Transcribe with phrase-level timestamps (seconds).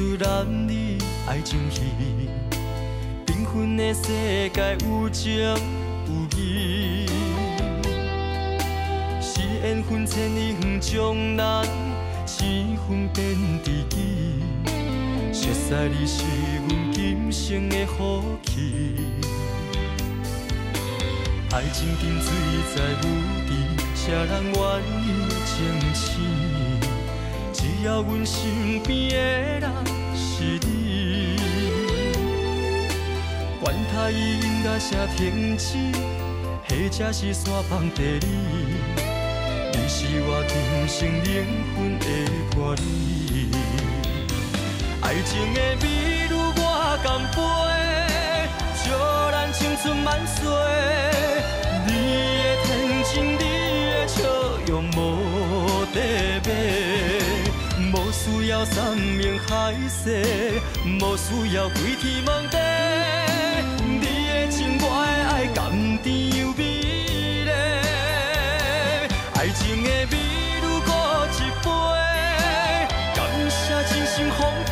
[0.00, 1.82] 出戏，一出男女爱情戏，
[3.26, 5.54] 缤纷的世界有情有
[6.36, 7.06] 义，
[9.20, 11.66] 是缘分千里远，将咱
[12.26, 12.38] 生
[12.88, 13.94] 分变知己。
[15.32, 16.24] 熟悉你是
[16.68, 18.96] 阮今生的福气，
[21.52, 22.32] 爱情沉醉
[22.74, 23.04] 在无
[23.46, 23.50] 地，
[23.94, 24.58] 谁人愿
[25.04, 25.06] 意
[25.44, 25.54] 前
[25.94, 26.08] 生？
[27.52, 29.70] 只要阮身边的人
[33.70, 35.78] 管他伊音乐声停止，
[36.68, 38.28] 或者是山崩地裂，
[39.72, 42.04] 你是我今生灵魂的
[42.50, 43.48] 伴侣。
[45.02, 47.38] 爱情的美如我甘陪，
[48.82, 48.90] 祝
[49.30, 50.40] 咱青春万岁。
[51.86, 51.90] 你
[52.42, 52.68] 的天
[53.04, 54.18] 真，你的笑
[54.66, 54.98] 容无
[55.94, 55.96] 地
[56.44, 57.09] 买。
[58.20, 62.58] 无需要山盟海誓，无需要归天问地，
[63.82, 66.62] 你的情我的爱甘甜又美
[67.46, 67.50] 丽。
[69.36, 70.14] 爱情的美
[70.60, 70.92] 如过
[71.32, 71.66] 一杯，
[73.16, 74.70] 感谢真心奉陪。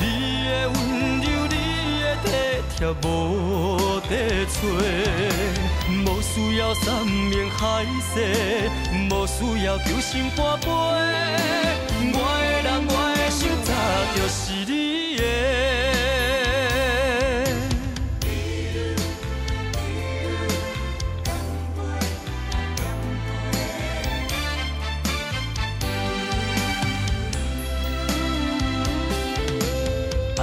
[0.00, 0.04] 你
[0.48, 0.74] 的温
[1.20, 1.54] 柔，你
[2.00, 2.26] 的体
[2.78, 4.10] 贴无地
[4.46, 4.56] 找。
[6.06, 7.84] 无需要山盟海
[8.14, 8.16] 誓，
[9.10, 10.66] 无需要求心肝杯。
[12.12, 13.70] 我的人，我的心，早
[14.14, 14.72] 就是你
[15.16, 15.20] 的。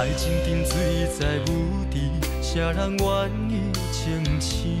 [0.16, 0.72] 情沉醉
[1.18, 1.20] 在
[1.50, 1.52] 无
[1.90, 1.96] 地，
[2.40, 3.04] 谁人愿
[3.50, 3.52] 意
[3.92, 4.78] 清醒？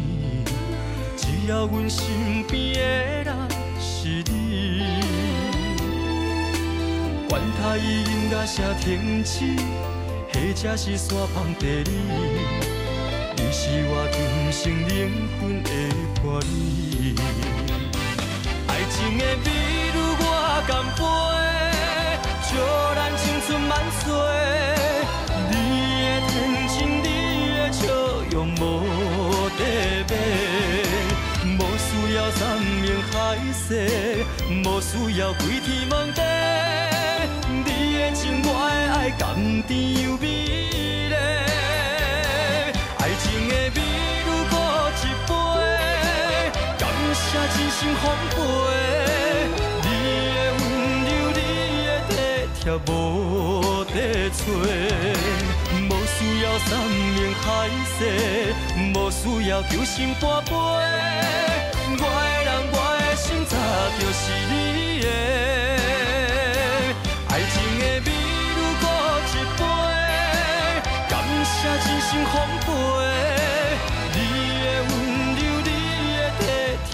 [1.16, 2.06] 只要阮身
[2.48, 3.34] 边的人
[3.80, 4.47] 是你，
[7.60, 9.44] 他伊应该啥停止，
[10.32, 11.92] 或者是山崩地裂，
[13.36, 14.16] 你是我今
[14.52, 15.70] 生灵魂的
[16.22, 17.16] 伴侣。
[18.68, 19.46] 爱情的美
[19.92, 20.22] 如我
[20.68, 20.98] 甘陪，
[22.46, 22.50] 祝
[22.94, 24.06] 咱青春万岁。
[25.50, 25.52] 你
[26.06, 26.32] 的天
[26.68, 27.04] 真，你
[27.58, 27.82] 的笑
[28.30, 28.62] 容无
[29.58, 29.60] 地
[30.08, 30.12] 买。
[31.78, 33.14] 需要山盟海
[33.52, 33.68] 誓，
[34.64, 36.22] 无需要归天问地。
[39.08, 40.26] 爱，甘甜又美
[41.08, 41.14] 丽。
[42.98, 43.80] 爱情的美
[44.26, 44.54] 如过
[45.00, 45.30] 一杯，
[46.78, 46.82] 感
[47.14, 47.24] 谢
[47.54, 48.36] 真心奉陪。
[49.82, 49.88] 你
[50.34, 50.60] 的温
[51.08, 51.40] 柔，你
[51.88, 52.12] 的体
[52.60, 52.86] 贴无
[53.86, 53.96] 地
[54.28, 54.36] 找。
[55.88, 57.46] 无需要山盟海
[57.96, 57.98] 誓，
[58.94, 60.50] 无需要求心肝杯。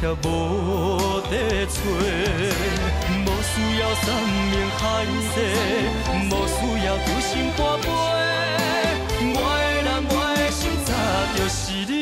[0.05, 1.81] 体贴无地找。
[3.25, 4.83] 无需要山盟海
[5.33, 5.35] 誓，
[6.29, 7.89] 无需要求心肝杯。
[9.35, 10.93] 我的人，我的心，早
[11.35, 11.57] 就是
[11.91, 11.93] 你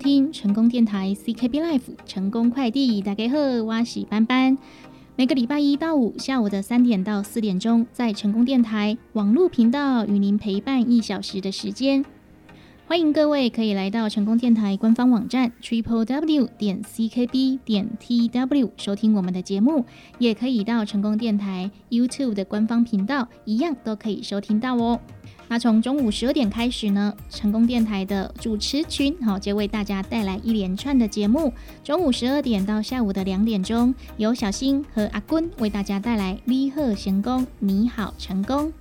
[0.00, 4.56] 听成功电台 CKB Life 成功快递，大家好，我是班班。
[5.14, 12.02] 每个礼拜一到五下午的三点到四点钟，在成功电台网络频道与您陪伴一小时的时间。
[12.86, 19.84] 欢迎各位可以来到成功电台官方网站 triple w 点 ckb 点 tw 收听我们的节目，
[20.18, 24.98] 也可以到成功电台 YouTube 的官方频道，一样都可以收听到哦。
[25.50, 31.52] 那从中午十二点开始呢，成功电台的主持群好就为大家带来一连串的节目。
[31.82, 38.72] 中午十二点到下午的两点钟，由小新和阿坤为大家带来李贺成功，你好成功。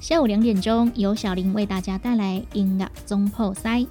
[0.00, 3.86] 下午两点钟，由小林为大家带来音乐中破塞。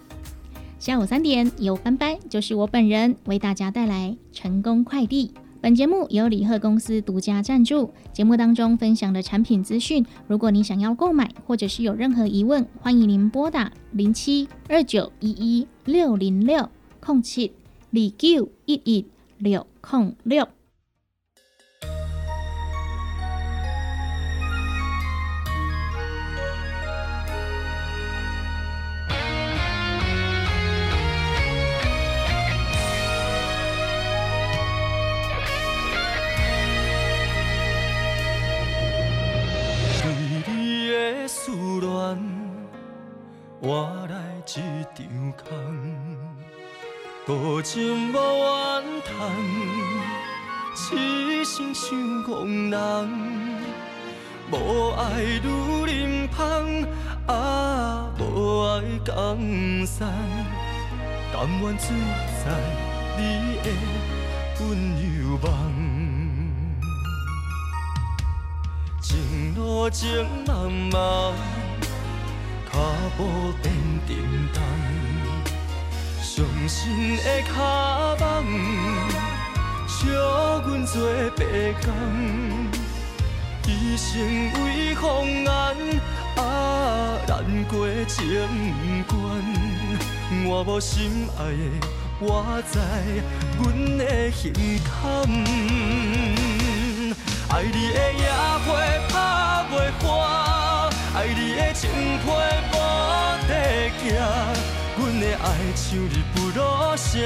[0.78, 5.31] 下午三点，由班班，就是我本人，为大家带来成功快递。
[5.67, 7.91] 本节目由李贺公司独家赞助。
[8.13, 16.69] 节目当中分享的产品资讯，如果你想要购买或者是有任何疑问，欢迎您拨打零七二九一一六零六
[17.01, 17.51] 空七
[17.89, 19.05] 李九一一
[19.39, 20.47] 六空六。
[44.47, 44.49] 一
[44.95, 45.45] 张空
[47.25, 49.11] 多情无怨叹，
[50.73, 52.77] 痴心想憨人，
[54.49, 56.65] 无爱如林芳，
[57.27, 59.38] 啊，无爱江
[59.85, 60.07] 山，
[61.33, 61.89] 甘愿醉
[62.45, 62.45] 在
[63.17, 63.67] 你的
[64.61, 64.65] 温
[65.03, 65.51] 柔梦，
[69.01, 71.33] 情路情茫茫，
[73.18, 73.74] 步颠
[74.06, 74.18] 颠
[74.53, 74.62] 当。
[76.21, 78.25] 伤心的脚梦，
[79.88, 79.97] 笑
[80.62, 80.95] 阮做
[81.35, 81.41] 白
[81.83, 81.88] 工，
[83.65, 84.13] 一生
[84.63, 85.47] 为红颜，
[86.35, 87.31] 啊，难
[87.69, 88.15] 过情
[89.07, 89.18] 关。
[90.45, 91.88] 我无心爱的，
[92.19, 92.77] 我知
[93.57, 94.53] 阮的心
[94.83, 94.91] 坎。
[97.50, 98.29] 爱你的野
[98.65, 98.68] 花
[99.09, 99.13] 拍
[99.71, 100.06] 袂花，
[101.15, 101.89] 爱你的情
[102.19, 102.25] 批。
[105.44, 105.45] 爱
[105.75, 107.22] 像日不落城，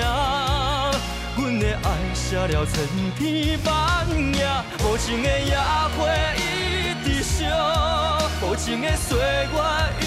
[1.37, 2.73] 阮的爱写了千
[3.17, 4.39] 篇万页。
[4.83, 5.99] 无情的野花
[6.35, 6.39] 一
[7.03, 7.45] 直烧，
[8.41, 9.57] 无情的岁月
[10.01, 10.03] 一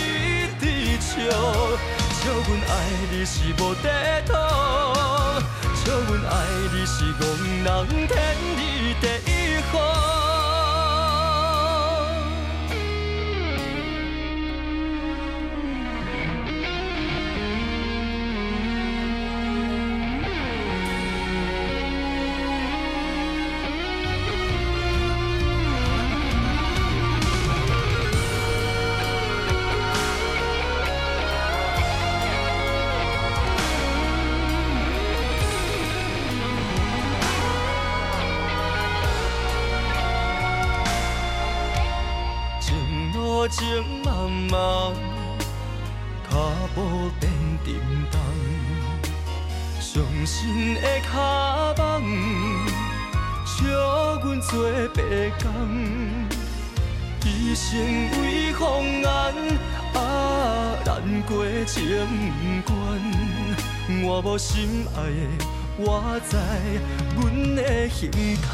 [0.61, 0.65] 直
[1.01, 1.15] 笑。
[2.21, 2.73] 笑阮爱
[3.11, 3.89] 你是无地
[4.27, 4.33] 图，
[5.75, 6.33] 笑阮爱
[6.73, 7.23] 你是憨
[7.65, 8.12] 人天
[8.56, 8.61] 理
[9.01, 9.33] 第一
[9.73, 9.75] 号。
[54.55, 54.62] 做
[54.95, 55.03] 白
[55.43, 55.51] 工，
[57.25, 57.77] 一生
[58.23, 59.09] 为红颜，
[59.95, 61.83] 啊，难过情
[62.65, 62.73] 关。
[64.05, 65.45] 我无心爱的，
[65.77, 66.37] 我知
[67.17, 68.09] 阮的心
[68.41, 68.49] 坎。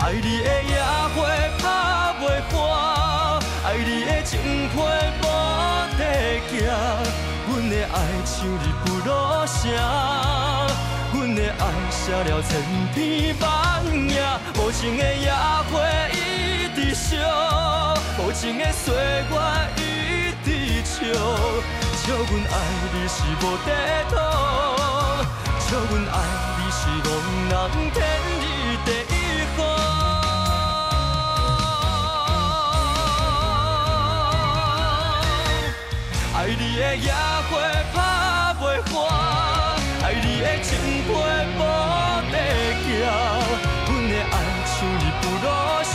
[0.00, 0.82] 爱你的野
[1.14, 1.16] 花
[1.60, 1.64] 拍
[2.20, 4.34] 袂花，爱你的情
[4.72, 4.74] 批
[5.22, 5.24] 无
[5.96, 6.00] 地
[6.50, 6.52] 行。
[7.48, 9.62] 阮的爱像日不落城，
[11.36, 12.50] 的爱写了千
[12.94, 13.46] 篇万
[14.08, 14.16] 页。
[14.58, 15.72] 无情的野花
[16.10, 16.14] 一
[16.74, 17.12] 直烧，
[18.18, 19.34] 无情的岁月
[19.76, 19.80] 一
[20.42, 20.48] 直
[20.84, 20.96] 笑。
[22.02, 22.54] 笑阮爱
[22.92, 23.68] 你是无地
[24.08, 24.14] 图，
[25.60, 26.16] 笑阮爱
[26.56, 27.08] 你是憨
[27.50, 27.54] 人
[27.92, 27.96] 天
[28.40, 28.44] 理
[28.84, 29.14] 第一。
[36.38, 37.06] 爱你的野
[37.50, 37.52] 花
[37.92, 37.96] 拍
[38.60, 38.62] 袂
[38.92, 38.94] 花，
[41.06, 41.14] 的情批
[41.56, 41.62] 无
[42.30, 42.34] 地
[42.82, 42.86] 行。
[43.86, 44.34] 阮的爱
[44.66, 45.46] 像日不落
[45.84, 45.92] 城，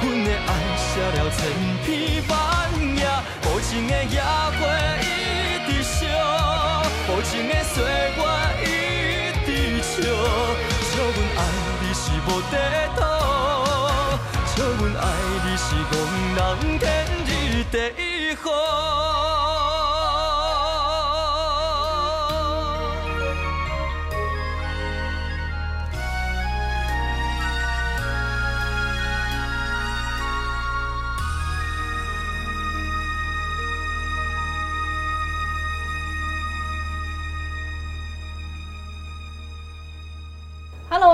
[0.00, 1.38] 阮的爱写了千
[1.84, 1.86] 篇
[2.28, 2.32] 万
[2.96, 3.00] 页。
[3.44, 4.60] 无情的野花
[5.00, 5.02] 一
[5.66, 5.96] 直烧，
[7.08, 7.74] 无情的岁
[8.16, 8.20] 月
[8.62, 8.66] 一
[9.46, 9.48] 直
[9.82, 9.92] 笑。
[10.82, 11.40] 笑阮爱
[11.80, 11.84] 你。
[11.94, 12.54] 是无地
[12.96, 12.98] 图，
[14.46, 15.04] 笑阮爱
[15.44, 15.46] 你。
[15.56, 15.92] 是憨
[16.36, 16.38] 人
[16.78, 16.82] 天
[17.26, 17.28] 日
[17.70, 17.76] 地。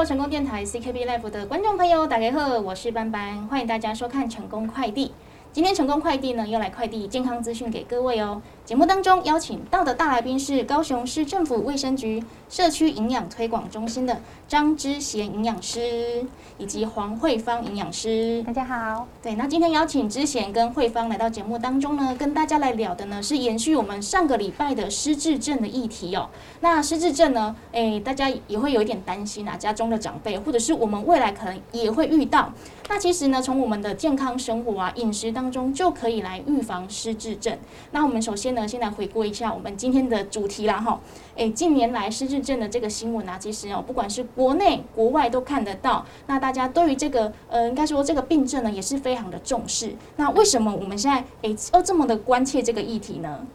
[0.03, 5.13] 成功电台 CKB Life 的观众朋友，大家好，我是班班，欢迎大家收看成功快递。
[5.53, 8.41] 今天成功快递呢，又来快递健康资讯给各位哦。
[8.65, 14.19] 节目当中邀请到的大来宾是高雄市政府卫生局社区营养推广中心的
[14.49, 16.25] 张之贤营养师，
[16.57, 18.43] 以及黄慧芳营养师。
[18.47, 19.07] 大家好。
[19.23, 26.31] 对，那今天邀请之贤跟慧芳来到节目当中呢，跟大家来聊的呢是延续我们上个礼拜的失智症的议题哦。
[26.61, 32.51] 那失智症呢，诶，大家也会有一点担心啊，家中的长辈或者是我们未来可能也会遇到。
[32.89, 37.59] 那其实呢，从我们的健康生活啊、饮食当中就可以来预防失智症。
[37.91, 38.54] 那我们首先。
[38.55, 41.01] 边呢，先来回顾一下我们今天的主题啦哈。
[41.35, 46.07] 诶，近年来失智症的这个新闻啊，其实哦，不管是国内国外都看得到。
[46.29, 49.95] 那大家对于这个呃，应该说这个病症呢，也是非常的重视。
[50.17, 53.47] 那为什么我们现在诶要这么的关切这个议题呢？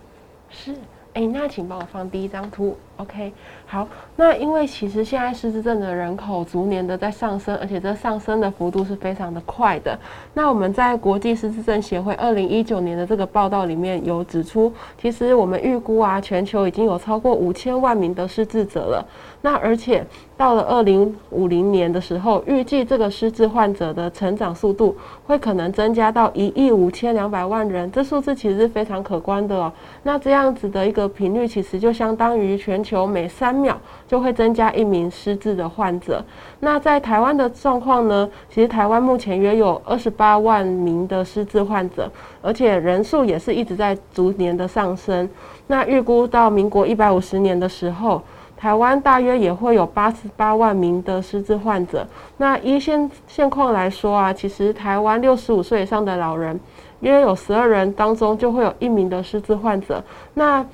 [0.50, 0.76] 是。
[1.20, 3.34] 哎，那请帮我放第一张图，OK。
[3.66, 3.86] 好，
[4.16, 10.00] 那因为其实现在失智症的人口逐年的在上升，而且这上升的幅度是非常的快的。
[10.34, 19.06] 那我们在国际失智症协会二零一九年的这个报道里面有指出，其实我们预估啊，全球已经有超过五千万名的失智者了。
[19.42, 20.06] 那而且
[20.36, 29.72] 到了二零五零年的时候，预计这个失智患者的成长速度会可能增加到一亿五千两百万人，这数字其实是非常可观的哦。
[30.04, 36.22] 那这样子的一个频率，其实就相当于全球每三秒就会增加一名失智的患者。
[36.60, 38.30] 那在台湾的状况呢？
[38.50, 45.30] 其实台湾目前约有二十八万名的失智患者，而且人数也是一直在逐年的上升。
[45.68, 48.22] 那预估到民国一百五十年的时候。
[48.60, 52.06] 台湾大约也会有八十八万名的失智患者。
[52.36, 56.60] 那依现现况来说啊，其实台湾六十五岁以上的老人，
[57.00, 60.04] 约有十二人当中就会有一名的失智患者。
[60.34, 60.66] 那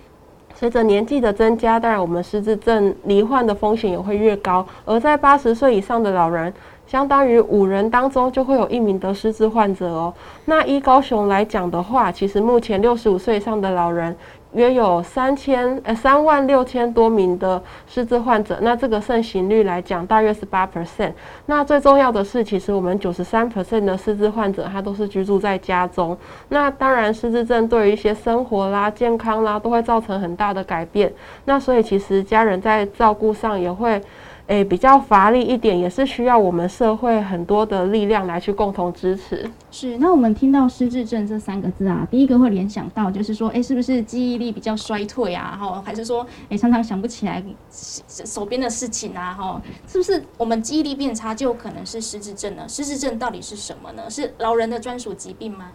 [0.56, 4.66] 随着年纪的增加，当然我们失智症罹患的风险也会越高。
[4.84, 6.52] 而在八十岁以上的老人，
[6.88, 10.12] 相当于五人当中就会有一名的失智患者哦。
[10.46, 14.16] 那依高雄来讲的话，其实目前六十五岁以上的老人。
[14.56, 21.12] 约有三千呃三万六千多名的失智患者，那这个盛行率来讲，大约是八 percent。
[21.46, 26.18] 那最重要的是，其实我们九十三 percent 的失智患者，他都是居住在家中。
[26.50, 31.12] 那当然，失智症对于一些生活啦、健康啦，都会造成很大的改变。
[31.46, 34.02] 那所以，其实家人在照顾上也会。
[34.48, 39.50] 诶，比较乏力一点，也是需要我们社会很多的力量来去共同支持。
[39.72, 45.58] 是，那我们听到失智症这三个字啊，第一个会联想到就是说，诶，是不是记忆力比较衰退啊？
[45.60, 49.34] 哈，还是说，诶，常常想不起来手边的事情啊？
[49.34, 52.64] 哈，是不是我们记忆力变差就有可能是失智症呢？
[52.68, 54.08] 失智症到底是什么呢？
[54.10, 55.72] 是老人的专属疾病吗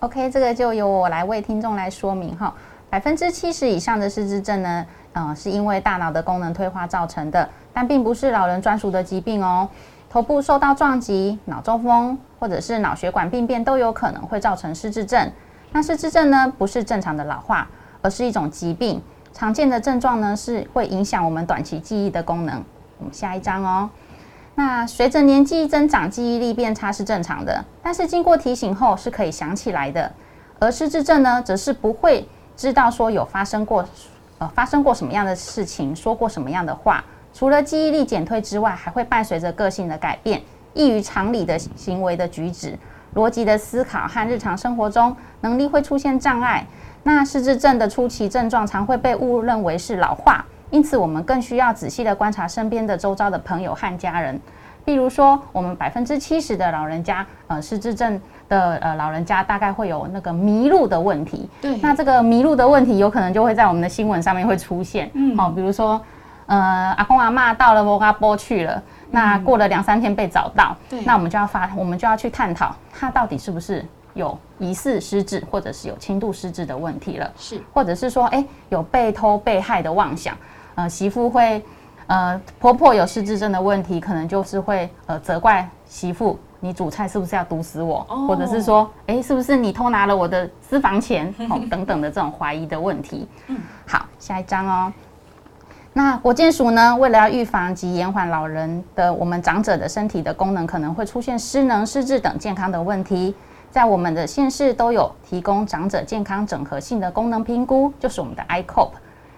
[0.00, 2.54] ？OK，这个就由我来为听众来说明哈。
[2.90, 7.48] 百分之七十以上的失智症呢，嗯，是因为大脑的功能退化造成的。
[7.72, 9.68] 但并不是老人专属的疾病哦，
[10.08, 15.32] 头部受到撞击、脑中风或者是脑血管病变都有可能会造成失智症。
[15.72, 17.66] 那失智症呢，不是正常的老化，
[18.00, 19.02] 而是一种疾病。
[19.32, 22.62] 常见的症状呢，是会影响我们短期记忆的功能。
[22.98, 23.90] 我们下一章哦。
[24.54, 30.12] 那随着年纪增长，记忆力变差是正常的，但是经过提醒后是可以想起来的。
[30.60, 33.84] 而失智症呢，则是不会知道说有发生过，
[34.38, 37.04] 呃，发生过什么样的事情，说过什么样的话。
[37.32, 40.40] 除了记忆力减退之外，还会伴随着个性的改变，
[40.72, 42.78] 异于常理的行为的举止、
[43.14, 46.66] 逻辑的思考和日常生活中能力会出现障碍。
[47.02, 54.40] 那失智症的初期症状常会被误认为是老化，因此我们更需要仔细的观察身边的周遭的朋友和家人。
[54.84, 61.48] 比如说，我们百分之七十的老人家，呃，失智症的呃老人家大概会有那个迷路的问题。
[61.60, 65.10] 对，那这个迷路的问题有可能就会在我们的新闻上面会出现。
[65.14, 66.00] 嗯，好，比如说。
[66.46, 80.36] 呃，阿公阿妈到了摩嘎波去了，那过了两三天被找到，那我们就要发，我们就要去探讨他到底是不是有疑似失智，或者是有轻度失智的问题了，是，或者是说，哎，有被偷被害的妄想，
[80.74, 81.64] 呃，媳妇会，
[82.06, 93.26] 呃，婆婆有失智症的问题，可能就是会呃责怪媳妇，你煮菜是不是要毒死我，或者是说，哎，是不是你偷拿了我的私房钱， 哦，等等的这种怀疑的问题。
[93.46, 94.92] 嗯，好，下一章哦。
[95.96, 103.32] 那国健署呢，为了要预防及延缓老人的我们长者的身体的功能可能会出现失能、失智等健康的问题，
[103.70, 108.88] 在我们的县市都有提供长者健康整合性的功能评估，就是我们的 iCOP，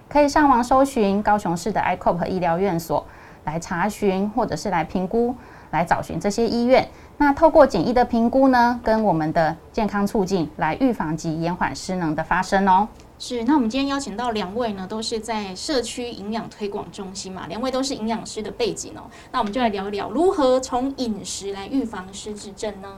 [0.08, 3.04] 可以上网搜寻高雄市的 iCOP 医疗院所
[3.44, 5.34] 来查询，或者是来评估，
[5.70, 6.88] 来找寻这些医院。
[7.18, 12.86] 那透过简易的评估呢，跟我们的健康促进来预防及延缓失能的发生哦。
[13.18, 19.10] 是，那我们今天邀请到两位呢，都是在社区营养推广中心嘛，两位都是营养师的背景哦。
[19.32, 22.88] 那我们就来聊一聊如何从饮食来预防失智症呢？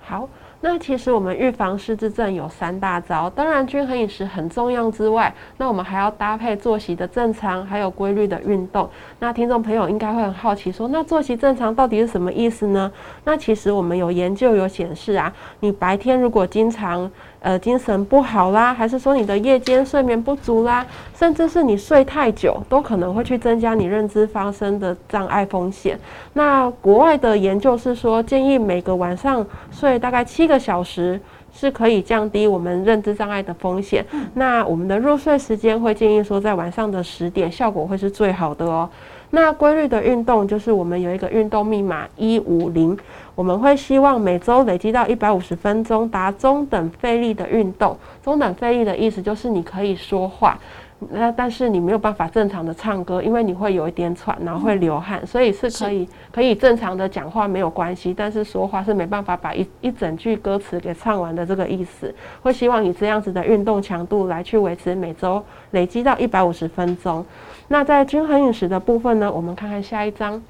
[0.00, 0.28] 好。
[0.64, 8.88] 那其实我们预防失智症有三大招，当然均衡饮食很重要之外，那我们还要搭配作息的正常，还有规律的运动。
[9.18, 12.90] 那听众朋友应该会很好奇，说那作息正常到底是什么意思呢？
[13.24, 17.10] 那其实我们有研究有显示啊，你白天如果经常
[17.42, 26.00] 呃精神不好啦，还是说你的夜间睡眠不足啦，甚至是你睡太久，都可能会去增加你认知发生的障碍风险。
[26.32, 30.62] 那国外的研究是说，建议每个晚上睡大概七个。
[30.62, 31.20] 小时
[31.52, 34.06] 是可以降低我们认知障碍的风险。
[34.34, 38.88] 那我们的入睡时间会建议说在晚上的十点，效果会是最好的哦。
[39.30, 42.96] 那规律的运动就是我们有一个运动密码一五零，
[43.34, 47.96] 我们会希望每周累积到一百五十分钟，达中等费力的运动。
[48.22, 50.58] 中等费力的意思就是你可以说话。
[51.10, 62.14] 那但是你没有办法正常的唱歌，因为你会有一点喘，然后会流汗，所以是可以可以正常的讲话没有关系，但是说话是没办法把一一整句歌词给唱完的这个意思。
[62.40, 67.26] 会希望以这样子的运动强度来去维持每周累积到一百五十分钟。
[67.66, 70.40] 那在均衡饮食的部分呢，我们看看下一章。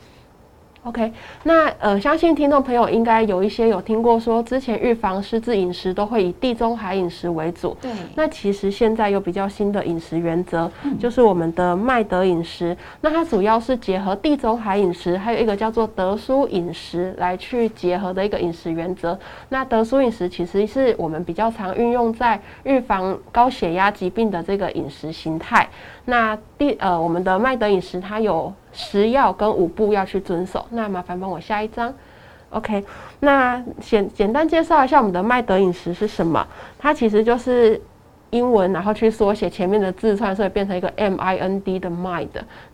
[0.85, 1.13] OK，
[1.45, 7.77] 那呃，相信听众朋友应该有一些有听过说，之前预防失智饮食都会以地中海饮食为主。
[7.81, 7.89] 对。
[8.17, 12.77] 那其实现在有比较新的饮食原则，就是我们的麦德饮食。
[13.01, 19.17] 那它主要是结合地中海饮食，还有一个叫做德苏饮食来去结合的一个饮食原则。
[19.51, 25.69] 那德苏饮食其实是我们比较常运用在预防高血压疾病的这个饮食形态。
[26.07, 30.67] 那第呃，我们的麦德饮食它有十要跟五步要去遵守。
[30.71, 31.93] 那麻烦帮我下一张
[32.51, 32.85] ，OK。
[33.21, 36.47] 那简简单介绍一下我们的麦德饮食是什么？
[36.79, 37.81] 它其实就是
[38.31, 42.29] 英文，然后去缩写前面的字串，所以变成一个 MIND 的 mind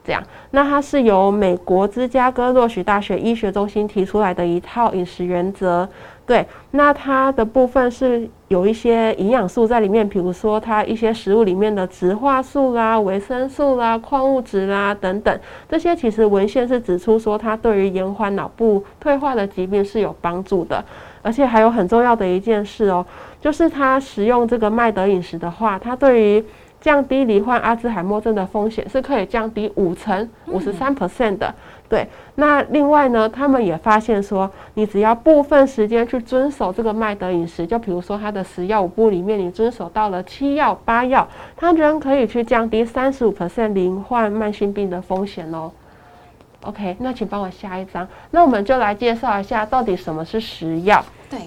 [0.04, 0.22] 这样。
[0.52, 5.88] 那它是由美国芝加哥洛许大学医学中心提出来的一套饮食原则。
[6.28, 20.84] 对，那它的部分是有一些营养素在里面，比如说它一些食物里面的植化素啦、维生素啦、矿物质啦等等，这些其实文献是指出说它对于延缓脑部退化的疾病是有帮助的，
[21.22, 23.04] 而且还有很重要的一件事哦，
[23.40, 26.44] 就是它食用这个麦德饮食的话，它对于
[26.78, 31.54] 降低罹患阿兹海默症的风险是可以降低五成五十三 percent 的。
[31.88, 45.72] 对，那另外呢，他们也发现说，你只要部分时间去遵守这个麦德饮食，就比如说它的食药五步里面，你遵守到了七药八药，它仍可以去降低三十五 percent 罹患慢性病的风险哦。
[46.62, 51.02] OK，那请帮我下一张，那我们就来介绍一下到底什么是食药。
[51.30, 51.38] 对。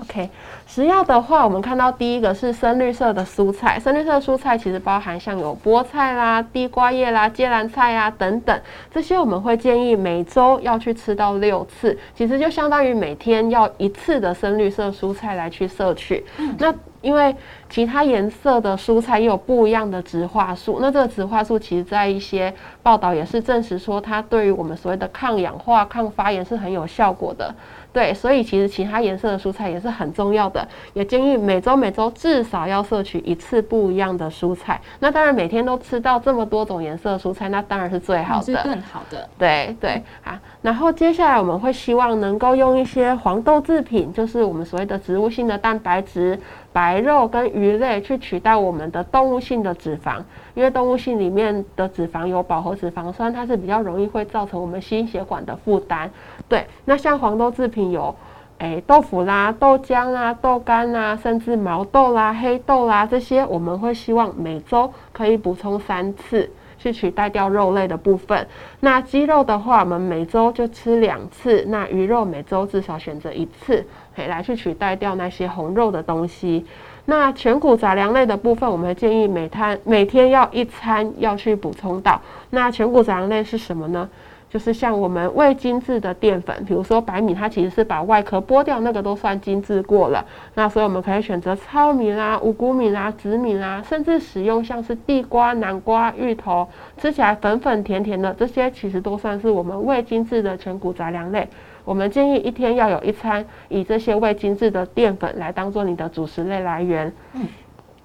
[0.00, 0.28] OK，
[0.66, 3.78] 食药的话，我们看到第一个是深绿色的蔬菜。
[3.78, 16.24] 深绿色的蔬菜其实包含像有菠菜啦、地瓜叶啦、芥蓝菜啊等等，这些我们会建议每周要去吃到六次，其实就相当于每天要一次的深绿色蔬菜来去摄取。
[16.58, 17.36] 那因为
[17.70, 22.52] 其他颜色的蔬菜也有不一样的植化素，那这个植化素其实在一些
[22.82, 27.54] 报道也是证实说，它对于我们所谓的抗氧化、抗发炎是很有效果的。
[27.94, 34.80] 对，所以其实其他颜色的蔬菜也是很重要的，也建议每周每周至少要摄取一次不一样的蔬菜。
[34.98, 39.28] 那当然每天都吃到这么多种颜色的蔬菜，那当然是最好的，是更好的。
[39.38, 46.36] 对对啊，然后接下来我们会希望能够用一些黄豆制品，就是我们所谓的植物性的蛋白质。
[46.72, 50.16] 白肉跟鱼类去取代我们的动物性的脂肪，
[50.54, 56.10] 因为动物性里面的脂肪有饱和脂肪酸，它是比较容易会造成我们心血管的负担。
[56.48, 58.14] 对，那像黄豆制品有，
[58.58, 66.50] 诶豆腐啦、豆浆啦、豆干啦，甚至毛豆啦、黑豆啦这些，我们会希望每周可以补充三次。
[66.76, 68.46] 去取代掉肉类的部分。
[68.80, 71.64] 那鸡肉的话，我们每周就吃两次。
[71.68, 76.66] 那鱼肉每周至少选择一次，可以来去取代掉那些红肉的东西。
[77.06, 82.20] 那全谷杂粮类的部分，我们建议每餐每天要一餐要去补充到。
[82.50, 84.06] 那全谷杂粮类是什么呢？
[84.54, 90.24] 就是像我们未精制的淀粉，比如说白米，它其实是把外壳剥掉，那个都算精制过了。
[90.54, 101.48] 那所以我们可以选择糙米啦、五谷米啦、紫米啦，甚至使用像是地瓜、南瓜、芋头，吃起来粉粉甜甜的，这些其实都算是我们未精制的全谷杂粮类。
[101.84, 107.12] 我们建议一天要有一餐以这些未精制的淀粉来当做你的主食类来源。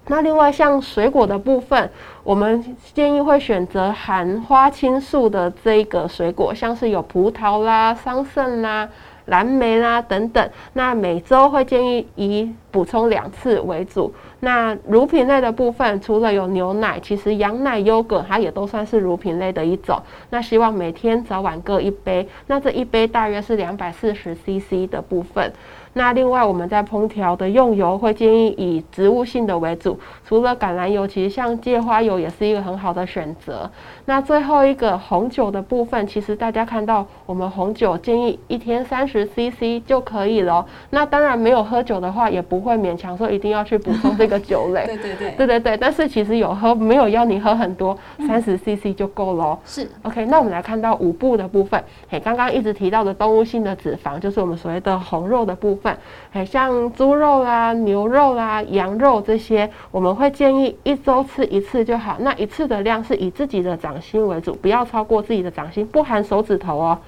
[0.06, 1.90] 那另外像水果的部分，
[2.24, 8.88] 我们建议会选择含花青素的这个水果，像是有葡萄啦、桑葚啦、
[9.26, 10.50] 蓝莓啦等等。
[10.72, 14.12] 那每周会建议以补充两次为主。
[14.40, 20.00] 那乳品类的部分，除了有牛奶，其实羊奶、优格它也都算是乳品类的一种。
[20.30, 22.26] 那希望每天早晚各一杯。
[22.48, 25.52] 那这一杯大约是两百四十 CC 的部分。
[25.92, 33.68] 那另外，我们在烹调的用油会建议以植物性的为主，除了橄榄油，其实像芥花油也是一个很好的选择。
[34.10, 40.66] 那最后一个红酒的部分，其实大家看到我们红酒建议一天三十 CC 就可以了。
[40.90, 44.84] 那当然没有喝酒的话，也不会勉强说一定要去补充这个酒 类。
[44.84, 47.96] 对对对，对对对，但是其实有喝没有要你喝很多，
[48.26, 49.58] 三十 CC 就够了哦。
[49.64, 51.80] 是 OK，那我们来看到五步的部分。
[52.08, 55.96] 嘿，刚刚一直提到的动物性的脂肪，就是我们所谓的红肉的部分。
[56.32, 62.16] 嘿，像猪肉啦、牛肉啦、羊肉这些，我们会建议一周吃一次就好。
[62.18, 66.98] 那一次的量是以自己的掌心为主，不要超过自己的掌心，不含手指头哦。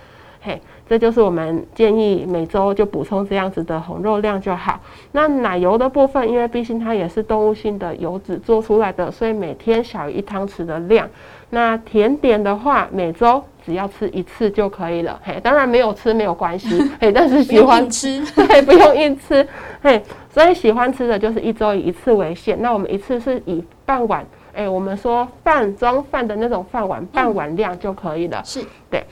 [0.43, 4.79] 嘿，这就是我们建议每周就补充这样子的红肉量就好。
[5.13, 11.09] 那奶油的部分，因为毕竟它也是动物性的油脂做出来的，所以每天小于一汤匙的量。
[11.49, 15.19] 那甜点的话，每周只要吃一次就可以了。
[15.23, 19.47] 嘿，当然没有吃没有关系， 嘿，但是喜欢吃，对，不用硬吃，
[19.81, 22.61] 嘿，所以喜欢吃的就是一周以一次为限。
[22.61, 28.43] 那我们一次是以半碗，哎，我们说饭装饭的那种饭碗，半碗量就可以了。
[28.45, 29.05] 是对。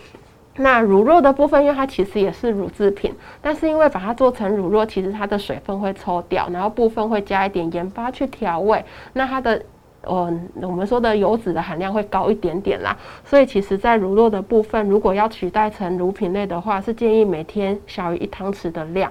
[0.57, 9.62] 那乳酪的部分，因为它其实也是乳制品，但是因为把它做成乳酪，其实它的水分会抽掉，然后部分会加一点盐巴去调味，那它的，
[10.03, 12.94] 嗯，我们说的油脂的含量会高一点点啦。
[13.24, 19.11] 所以其实，在乳酪的部分，如果要取代成乳品类的话，是建议每天小于一汤匙的量。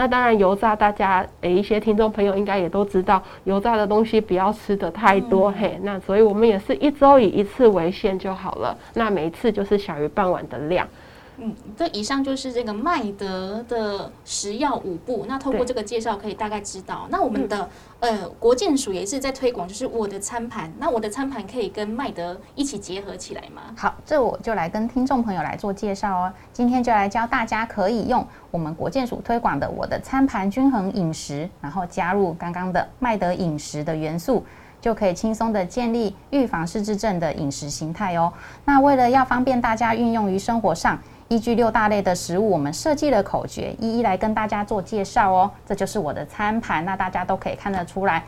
[0.00, 5.78] 那当然，油炸大家诶，一些听众朋友应该也都知道，油炸的东西不要吃的太多嘿。
[5.82, 8.74] 那所以我们也是一周以一次为限就好了。
[8.94, 10.88] 那每一次就是小于半碗的量。
[11.36, 15.26] 嗯，这以上就是这个麦德的食药五步。
[15.28, 17.68] 那透过这个介绍，可以大概知道，那我们的
[18.00, 20.72] 呃国健署也是在推广，就是我的餐盘。
[20.78, 23.62] 那我的餐盘可以跟麦德一起结合起来吗？
[23.76, 26.32] 好，这我就来跟听众朋友来做介绍哦。
[26.52, 34.44] 今天就来教大家可以用我们国健署推广的我的餐盘均衡饮食，然后加入刚刚的麦德饮食的元素。
[34.80, 38.32] 就可以轻松的建立预防失智症的饮食形态哦。
[38.64, 40.98] 那为了要方便大家运用于生活上，
[41.30, 45.48] 依据六大类的食物，我们设计了口诀，一一来跟大家做介绍哦。
[45.64, 48.24] 这就是我的餐盘，那大家都可以看得出来，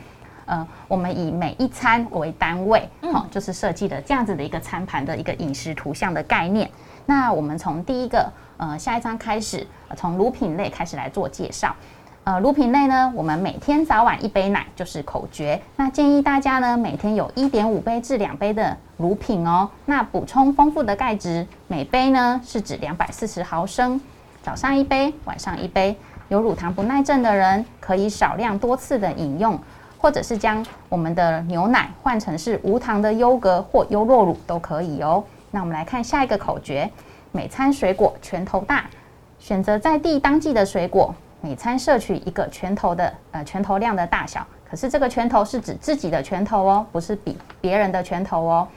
[0.47, 6.71] 呃，我们以每一餐为单位，好，就是设计的这样子的一个餐盘的一个饮食图像的概念。
[7.05, 11.75] 那我们从第一个，呃，下一章开始，从乳品类开始来做介绍。
[12.25, 15.61] 呃，乳品类呢，我们每天早晚一杯奶就是口诀。
[15.75, 19.69] 那建议大家呢，每天有一点五杯至两杯的乳品哦。
[19.87, 24.01] 那补充丰富的钙质，每杯呢是指两百四十毫升，
[24.41, 25.97] 早上一杯，晚上一杯。
[26.29, 29.59] 有乳糖不耐症的人，可以少量多次的饮用，
[29.99, 35.25] 或者是将我们的牛奶换成是无糖的优格或优酪乳都可以哦。
[35.51, 36.89] 那我们来看下一个口诀：
[37.33, 38.85] 每餐水果拳头大，
[39.41, 41.13] 选择在地当季的水果。
[41.45, 48.69] 每餐摄取一个拳头的呃拳头量的大小，可是这个拳头是指自己的拳头哦，不是比别人的拳头哦。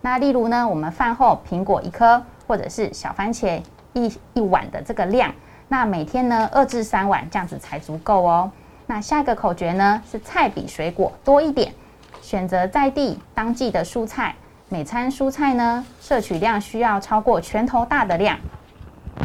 [0.00, 3.60] 那例如呢，我们饭后苹果一颗，或者是小番茄
[3.92, 5.30] 一一碗的这个量，
[5.68, 8.50] 那每天呢二至三碗这样子才足够哦。
[8.86, 11.74] 那下一个口诀呢是菜比水果多一点，
[12.22, 14.34] 选择在地当季的蔬菜，
[14.70, 18.38] 每餐蔬菜呢摄取量需要超过拳头大的量，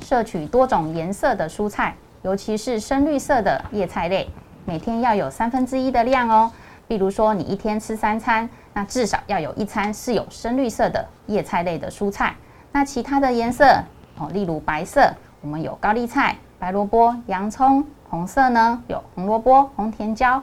[0.01, 1.95] 摄取多种颜色的蔬菜。
[2.21, 4.29] 尤其是深绿色的叶菜类，
[4.65, 6.51] 每天要有三分之一的量哦。
[6.87, 12.35] 比如说，你一天吃三餐，那至少要有一餐是有深绿色的叶菜类的蔬菜。
[12.71, 13.81] 那其他的颜色
[14.17, 20.41] 哦，例如白色，我们有高丽菜、白萝卜、洋葱；红色呢，有红萝卜、红甜椒；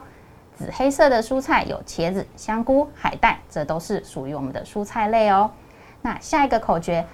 [0.55, 5.51] 紫黑色的蔬菜有茄子、香菇、海带，这都是属于我们的蔬菜类哦。
[6.01, 7.05] 那下一个口诀，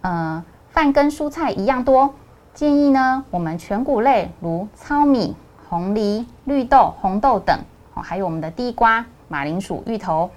[0.00, 2.12] 嗯，饭跟蔬菜一样多。
[2.52, 5.34] 建议呢，我们全谷类如糙米、
[5.68, 7.58] 红梨、绿豆、红豆等，
[7.94, 10.28] 哦，还有我们的地瓜、马铃薯、芋头，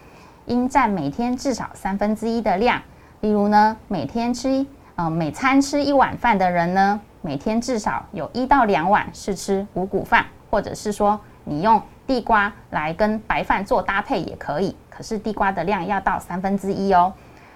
[0.45, 2.81] 应占每天至少三分之一的量。
[3.21, 14.75] 例如呢，每天吃，呃，每餐吃一碗饭的人呢，每天至少有一到两碗是吃五谷饭，或者是说你用地瓜来跟白饭做搭配也可以。
[14.89, 17.11] 可是地瓜的量要到三分之一哦。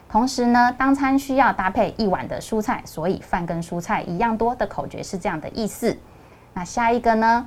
[0.10, 5.98] 同时呢，当餐需要搭配一碗的蔬菜，所以饭跟蔬菜一样多的口诀是这样的意思。
[6.54, 7.46] 那下一个呢，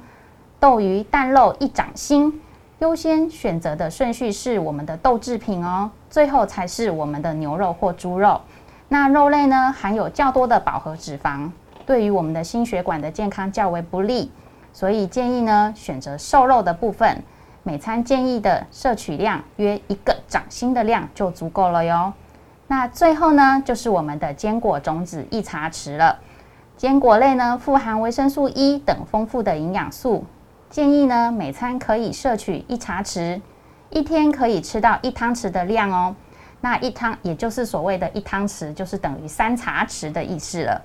[0.59, 2.41] 豆鱼蛋肉一掌心，
[2.81, 8.41] 优先选择的顺序是我们的豆制品哦，最后才是我们的牛肉或猪肉。
[8.89, 11.51] 那肉类呢，含有较多的饱和脂肪，
[11.87, 14.31] 对于我们的心血管的健康较为不利，
[14.73, 17.23] 所以建议呢选择瘦肉的部分，
[17.63, 22.13] 每餐建议的摄取量约一个掌心的量就足够了哟。
[22.71, 26.17] 那最后呢，就是我们的坚果种子一茶匙了。
[26.77, 30.25] 坚果类呢，富含维生素 E 等丰富的营养素，
[30.69, 33.41] 建议呢每餐可以摄取一茶匙，
[33.91, 36.15] 一天可以吃到一汤匙的量哦。
[36.61, 40.81] 那一汤，也就是所谓的一汤匙，就是等于三茶匙的意思了。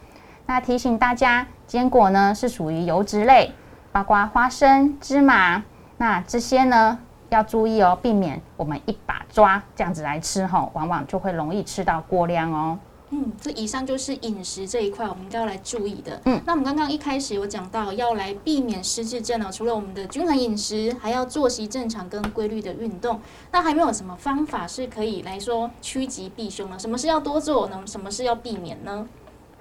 [0.47, 3.53] 那提醒大家，坚果呢是属于油脂类，
[3.91, 5.61] 包括花生、芝麻，
[5.97, 6.97] 那这些呢
[7.29, 12.77] 要注意哦，避免我们一把抓这样子来吃哈，往往就会容易吃到过量哦。
[13.11, 16.19] 嗯，这以上就是饮食这一块，我们应该要来注意的。
[16.25, 23.21] 嗯，那我们刚刚一开始有讲到要来避免失智症哦，除了我们的均衡饮食，还要作息正常跟规律的运动。
[23.51, 26.79] 那还没有什么方法是可以来说趋吉避凶呢？
[26.79, 27.83] 什么事要多做呢？
[27.85, 29.07] 什么事要避免呢？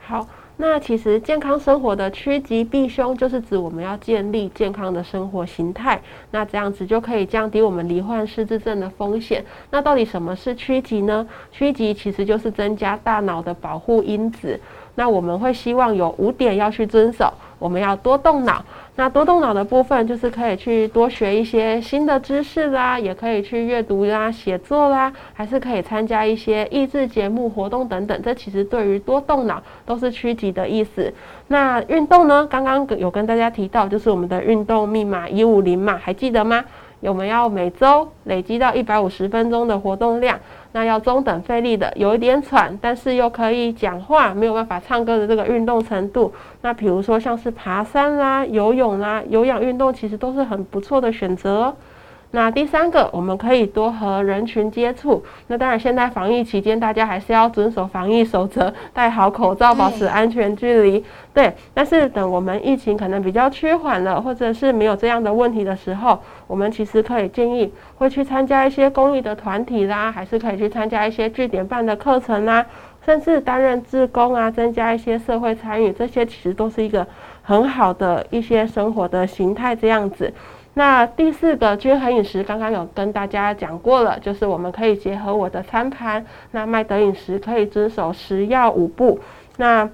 [0.06, 0.26] 好。
[0.56, 9.44] 那其实健康生活的趋吉避凶，就是指我们要建立健康的生活形态，那这样子就可以降低我们罹患失智症的风险。
[9.70, 11.26] 那到底什么是趋吉呢？
[11.50, 14.60] 趋吉其实就是增加大脑的保护因子。
[14.94, 18.64] 那我们会希望有五点要去遵守，我们要多动脑。
[18.96, 28.22] 那多动脑的部分就是可以去多学一些新的知识啦，也可以去阅读啦、写作啦，还是可以参加一些益智节目活动等等。
[28.22, 31.12] 这其实对于多动脑都是趋吉的意思。
[31.48, 32.46] 那运动呢？
[32.48, 36.64] 刚刚有跟大家提到，就是我们的运动密码一五零嘛，还记得吗？
[37.00, 40.38] 我们要每周累积到一百五十分钟的活动量。
[40.74, 46.34] 那要中等费力的，有一点喘，但是又可以讲话，没有办法唱歌的这个运动程度。
[46.62, 51.72] 那比如说像是爬山啦、游泳啦、有氧运动，其实都是很不错的选择。
[52.34, 55.24] 那第三个，我们可以多和人群接触。
[55.46, 61.04] 那当然，现在防疫期间，大家还是要遵守防疫守则，戴好口罩，保持安全距离。
[61.32, 66.18] 对，但是等我们疫情可能比较趋缓了，或者是没有这样的问题的时候，
[66.48, 72.66] 我们其实可以建议会去参加一些公益的团体啦，还是可以去参加一些据点办的课程啦，
[73.06, 77.06] 甚至担任志工啊，增加一些社会参与，这些其实都是一个
[77.42, 80.34] 很好的一些生活的形态，这样子。
[80.74, 86.24] 那第四个均衡饮食，刚刚有跟大家讲过了，就是我们可以结合我的餐盘。
[86.50, 89.20] 那麦德饮食可以遵守食药五步。
[89.56, 89.88] 那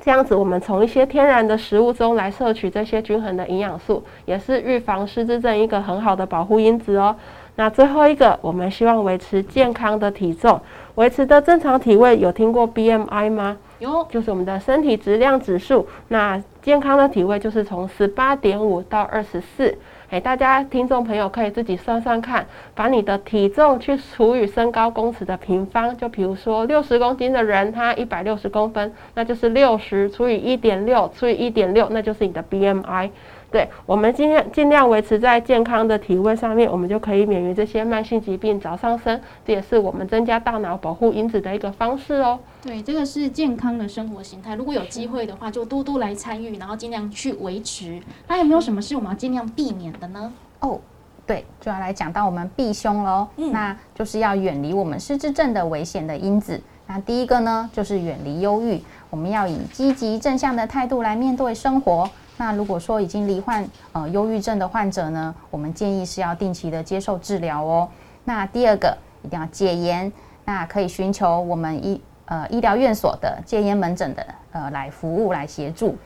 [0.00, 7.16] 这样子，我们从一些天然的食物中来摄取这些均衡的营养素，也是预防失智症一个很好的保护因子哦。
[7.56, 10.60] 那最后一个，我们希望维持健康的体重，
[10.94, 12.18] 维持的正常体位。
[12.18, 13.56] 有听过 BMI 吗？
[13.80, 15.86] 有，就是我们的身体质量指数。
[16.08, 19.76] 那健康的体位就是从十八点五到二十四。
[20.14, 33.10] 哎，大家听众朋友可以自己算算看，把你的体重去除以身高公尺的平方，就比如说六十公斤的人，他一百六十公分，那就是六十除以一点六除以一点六，那就是你的 BMI。
[33.54, 39.20] 对我们尽量尽量维持在健康的体位上面，我们就可以免于这些慢性疾病早上升。
[39.46, 42.36] 这也是我们增加大脑保护因子的一个方式哦。
[42.64, 44.56] 对，这个是健康的生活形态。
[44.56, 48.02] 如果有机会的话，就多多来参与，然后尽量去维持。
[48.26, 50.32] 那有没有什么是我们要尽量避免的呢？
[50.58, 50.80] 哦，
[51.24, 53.28] 对，就要来讲到我们避凶喽。
[53.36, 56.60] 嗯，那就是要远离我们失智症的危险的因子。
[56.88, 58.82] 那第一个呢，就是远离忧郁。
[59.10, 62.10] 我们要以积极正向的态度来面对生活。
[62.36, 67.88] 那如果说已经罹患呃忧郁症的患者呢，我们建议是要定期的接受治疗哦。
[68.24, 70.12] 那第二个一定要戒烟，
[70.44, 75.96] 那可以寻求我们医呃医疗院所的戒烟门诊的呃来服务来协助。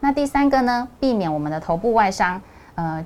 [0.00, 2.40] 那第三个呢，避免我们的头部外伤。
[2.74, 3.04] 呃，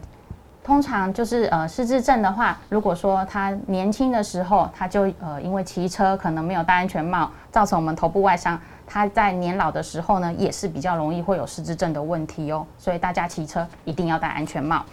[0.63, 8.61] 通常就是呃失智症的话，如果说他年轻的时候他就呃因为骑车可能没有戴安全帽，造成我们头部外伤。
[8.93, 14.85] 他在年老的时候呢，也是比较容易会有失智症的问题哦，所以大家骑车一定要戴安全帽。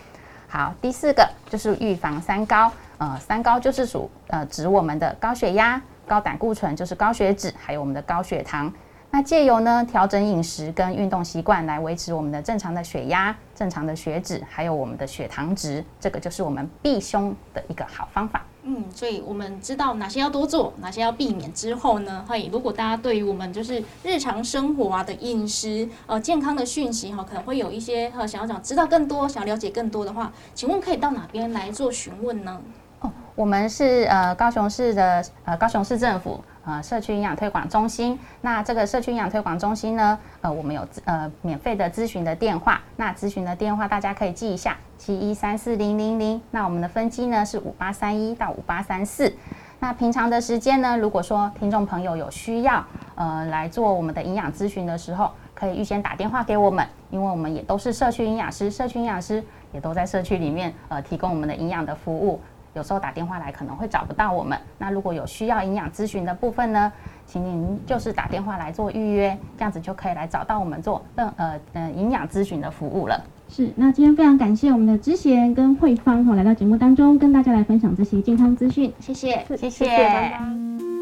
[0.47, 8.73] 好，第四个就是预防三高，呃，三高就是属呃指我们的高血压、高胆固醇，就是高血脂，还有我们的高血糖。
[9.11, 18.45] 那借由呢调整饮食跟运动习惯来维持我们的正常的血压、正常的血脂，还有我们的血糖值，这个就是我们避凶的一个好方法。
[18.71, 22.23] 嗯，所以我们知道哪些要多做，哪些要避免之后呢？
[22.29, 32.61] 嘿，如果大家对于我们就是日常生活啊的饮食呃健康的讯息哈，可能会有一些呃想要想知道更多，想了解更多的话，请问可以到哪边来做询问呢？
[32.99, 36.39] 哦，我们是呃高雄市的呃高雄市政府。
[36.65, 46.39] 呃，社区营养推广中心，那这个社区营养推广中心呢，呃，我们有呃免费的咨询的电话，那咨询的电话大家可以记一下，七一三四零零零。
[46.51, 49.33] 那我们的分机呢是五八三一到五八三四。
[49.79, 59.41] 那平常的时间呢，如果说听众朋友有需要，呃，来做我们的营养咨询的时候，可以预先打电话给我们，因为我们也都是社区营养师，社区营养师
[59.71, 62.41] 也都在社区里面呃提供我们的营养的服务。
[62.79, 66.89] 有时候打电话来可能会找不到我们，那如果有需要营养咨询的部分呢，
[67.25, 73.21] 请您就是打电话来做预约，这样子就可以来找到我们做任呃呃营养咨询的服务了。
[73.49, 79.85] 是，那今天非常感谢我们的知贤跟慧芳哈来到节目当中，跟大家来分享这些健康资讯，谢谢，谢谢。
[79.85, 80.98] 声，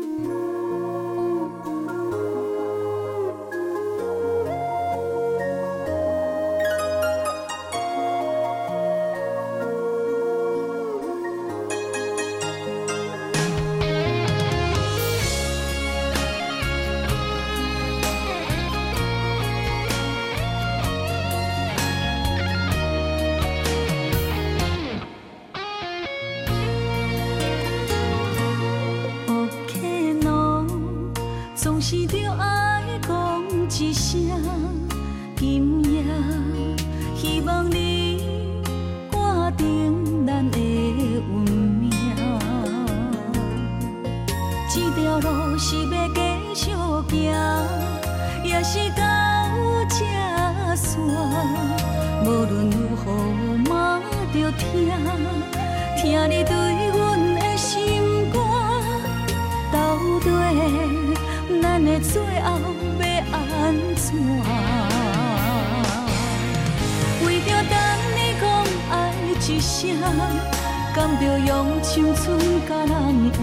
[70.96, 73.39] 甘着用青春甲人换？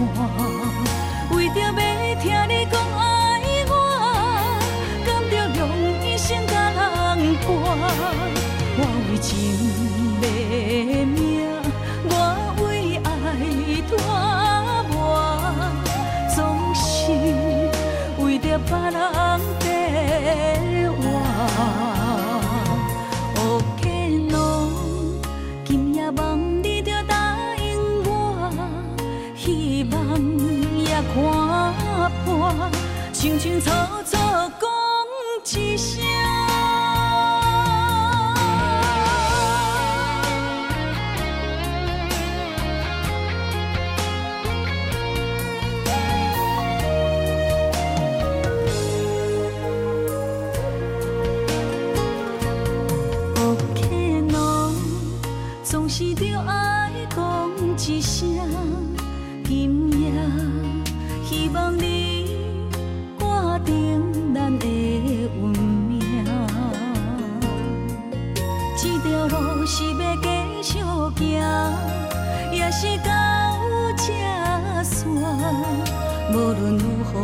[1.37, 1.71] 为着要
[2.21, 3.03] 听你讲爱
[3.67, 3.73] 我，
[5.05, 5.61] 甘着用
[6.03, 6.77] 一生甲人
[7.41, 7.47] 伴？
[8.77, 9.31] 我为情
[10.19, 10.23] 卖
[69.65, 70.29] 是要继
[70.61, 71.41] 续行，
[72.51, 73.09] 也是到
[73.97, 74.03] 这
[74.83, 75.03] 线。
[76.31, 77.19] 无论如何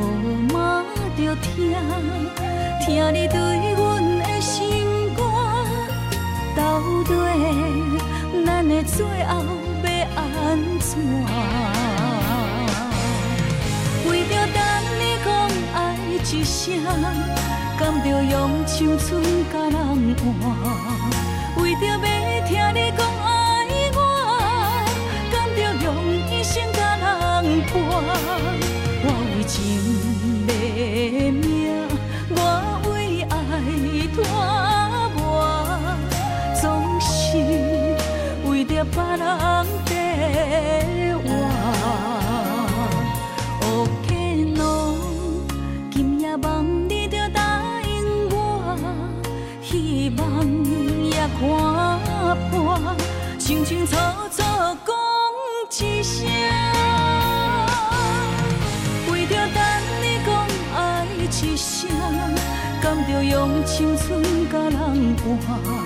[0.51, 0.84] 嘛
[1.15, 1.77] 着听，
[2.84, 3.38] 听你对
[3.75, 3.80] 阮
[4.19, 5.19] 的心肝，
[6.56, 7.12] 到底
[8.43, 9.32] 咱的最后
[9.84, 10.89] 要安怎？
[14.10, 14.58] 为着等
[14.99, 15.30] 你讲
[15.75, 15.77] 爱
[16.10, 16.73] 一声，
[17.77, 19.21] 甘着用青春
[19.54, 21.00] 甲人换？
[22.51, 23.63] 听你讲爱
[23.95, 23.99] 我，
[25.31, 25.87] 甘着用
[26.29, 27.05] 一生甲人
[27.65, 27.71] 看，
[29.03, 29.55] 我为情
[30.47, 31.40] 要。
[63.63, 65.81] 青春甲人换。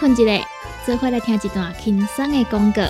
[0.00, 0.49] 困一下，
[0.90, 2.82] 做伙来听一段轻松的广告。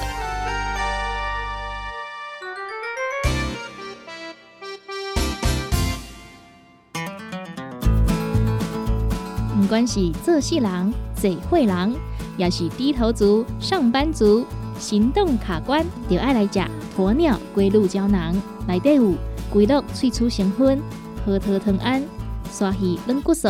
[9.54, 11.94] 不管是做事人、嘴会人，
[12.38, 14.46] 也是低头族、上班族、
[14.78, 16.58] 行动卡关，就爱来吃
[16.96, 18.34] 鸵鸟龟鹿胶囊。
[18.66, 19.12] 内底有
[19.52, 20.80] 龟鹿萃取成分，
[21.26, 22.02] 核桃藤胺、
[22.50, 23.48] 刷鱼软骨素，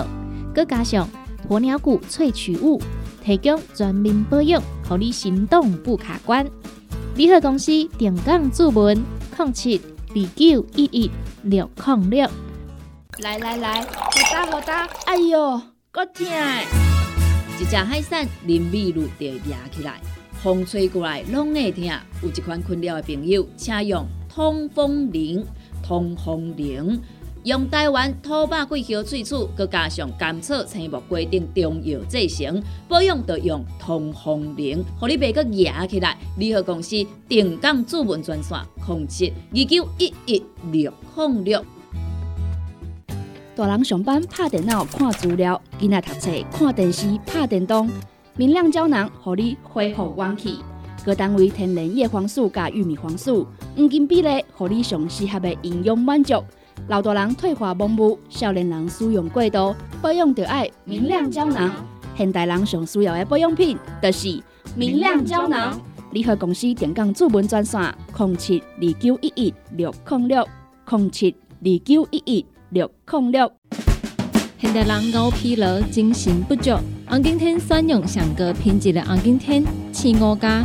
[0.52, 1.08] 佮加上
[1.48, 2.82] 鸵鸟骨萃取物。
[3.24, 6.46] 提供全面保养，让你行动不卡关。
[7.16, 8.96] 联合公司定岗注文：
[9.36, 11.10] 零七二九一一
[11.42, 12.28] 六零六。
[13.18, 13.86] 来来来，好
[14.32, 14.88] 打好打！
[15.06, 15.60] 哎哟，
[15.90, 16.26] 够痛！
[17.60, 20.00] 一只海扇淋雨露就压起来，
[20.42, 21.84] 风吹过来拢会痛。
[22.22, 25.44] 有一款困扰的朋友，请用通风铃。
[25.82, 27.00] 通风铃
[27.44, 36.18] 用台湾土白桂花萃取，佮加上甘草、青木规定中药制成，保养要用通风灵，互你袂佮压起来。
[36.36, 41.64] 联合公司定岗主文专线：零七二九一一六零六。
[43.56, 47.88] 大人上班拍电脑看资料，囡仔读册看电视拍电动，
[48.36, 50.58] 明亮胶囊，互你恢复元气。
[51.02, 56.34] 各单位天然叶黄素加玉米黄素，黄金比例，互你上适合的营养满足。
[56.88, 61.70] 老大人退化盲目，少年人使用过度，保养就要明亮胶囊。
[62.16, 64.42] 现代人上需要的保养品，就是
[64.74, 65.80] 明亮胶囊。
[66.10, 67.80] 联合公司电讲主文专线：
[68.18, 70.46] 零七二九一一六零六
[70.90, 73.52] 零七二九一一六零六。
[74.58, 76.72] 现代人熬疲劳、精神不足，
[77.06, 80.64] 红景天选用上个品质的红景天青五加。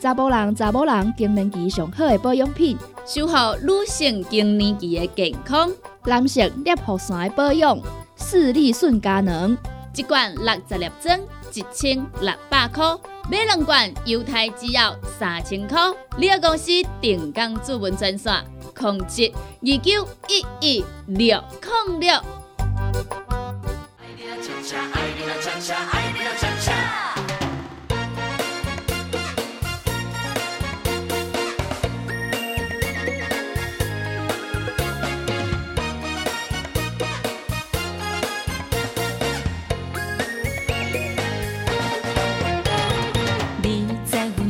[0.00, 2.76] 查甫人、查某人更年期上好的保养品，
[3.06, 5.70] 守护女性更年期的健康。
[6.04, 7.78] 男性尿酸的保养，
[8.16, 9.56] 视力顺佳能，
[9.94, 11.18] 一罐六十粒装，
[11.52, 12.96] 一千六百块；
[13.30, 15.80] 买两罐，犹太只要三千块。
[16.16, 16.70] 你个公司
[17.00, 18.32] 定岗主文专线：
[18.78, 19.32] 控制
[19.62, 21.42] 二九一一六
[21.88, 22.20] 零六。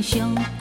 [0.06, 0.55] 胸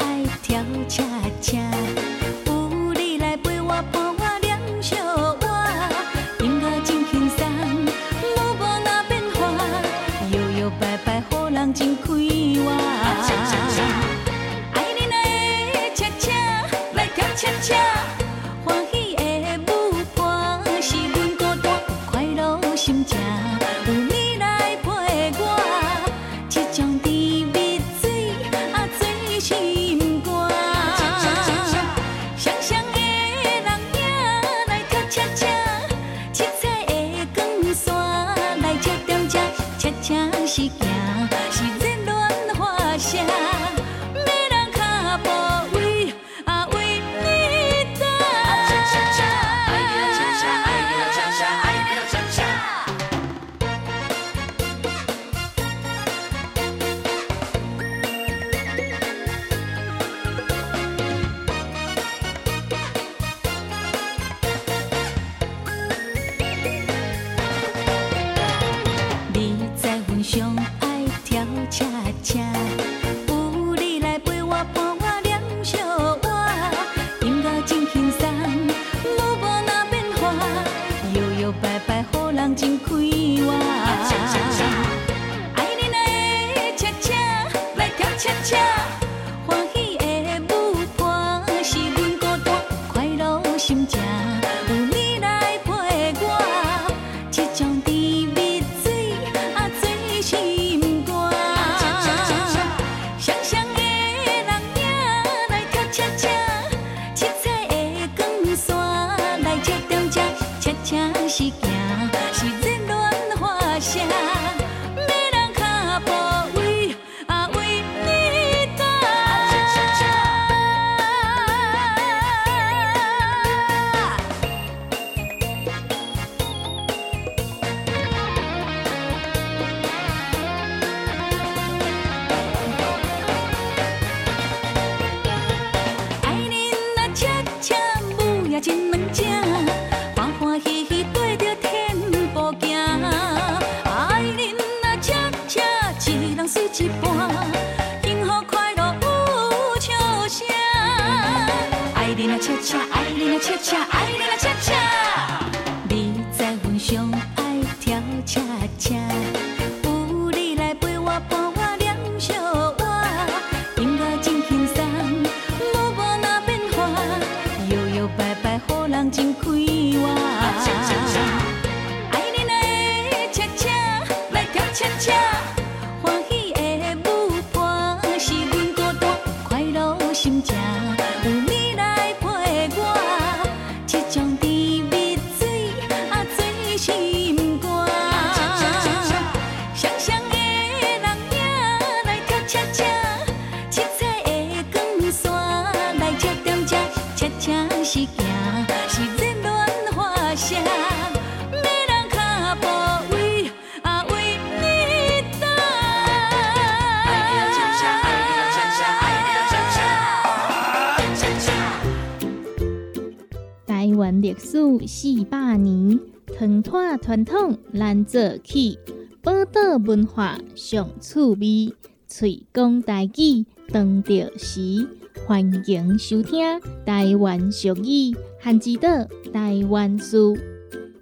[214.37, 215.99] 史四百年，
[216.37, 218.77] 传统传统难做起，
[219.21, 221.73] 宝岛文化上趣味，
[222.07, 224.87] 吹讲台语当着时，
[225.25, 226.43] 欢迎收听
[226.85, 228.89] 台湾俗语，汉之岛
[229.33, 230.37] 台湾书。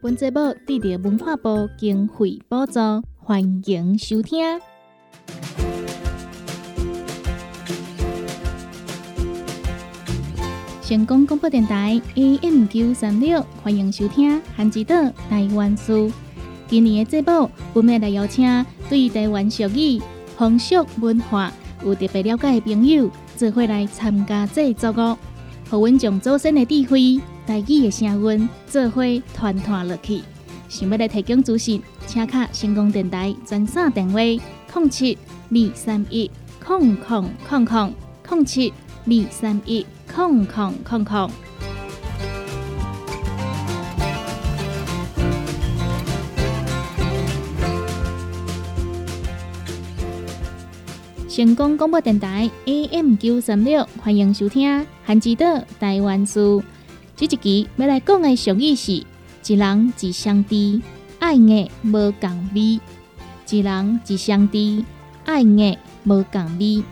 [0.01, 2.79] 本节目得到文化部经费补助，
[3.17, 4.59] 欢迎收听。
[10.93, 14.95] 成功广播电台 AM 九三六，欢迎收听《韩之岛
[15.27, 16.07] 台湾书》。
[16.67, 19.99] 今年的节目，我们来邀请对台湾俗语、
[20.37, 21.51] 风俗文化
[21.83, 25.17] 有特别了解的朋友，做伙来参加这作哦。
[25.67, 29.01] 和阮从祖先的智慧、台语的声音，做伙
[29.33, 30.21] 团团落去。
[30.69, 35.17] 想要来提供资讯，请卡成功电台专线电话：零七
[35.49, 36.29] 二三一
[36.63, 37.91] 空空空空
[38.29, 38.71] 零七
[39.07, 39.83] 二三一。
[40.16, 41.28] 空空空空。
[51.28, 54.70] 成功广播电台 AM 九三六，欢迎收听
[55.03, 55.45] 《韩之岛
[55.80, 56.61] 台湾书》。
[57.16, 60.80] 这一集要来讲的俗语是：一人一相知，
[61.18, 62.80] 爱爱无共味；
[63.49, 64.86] 一人一相知，
[65.26, 66.84] 爱爱无共味。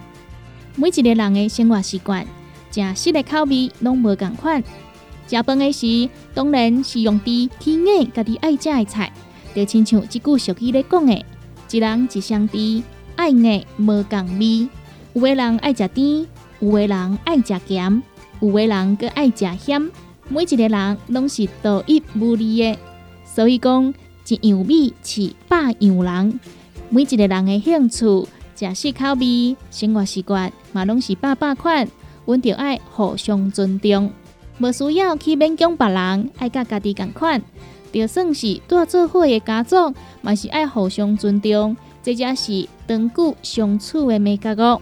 [0.75, 2.25] 每一个人的生活习惯。
[2.71, 4.63] 食食的口味拢无共款，
[5.27, 9.11] 食饭的时当然是用伫去爱家己爱食的菜，
[9.53, 11.25] 就亲像即句俗语咧讲的：
[11.69, 12.83] 一人一相知，
[13.15, 14.67] 爱爱无共味。
[15.13, 16.25] 有的人爱食甜，
[16.61, 18.01] 有的人爱食咸，
[18.39, 19.91] 有的人搁爱食咸。
[20.29, 22.77] 每一个人拢是独一无二的，
[23.25, 23.93] 所以讲
[24.27, 26.39] 一样米饲百样人。
[26.89, 31.85] 每一个人的兴趣、食食口味、生活习惯嘛，拢是百百款。
[32.25, 34.11] 阮着爱互相尊重，
[34.59, 37.41] 无需要去勉强别人，爱甲家己共款。
[37.91, 44.81] 就算是住做伙的家族，嘛是爱互相尊重，这才是长久相处的美格哦。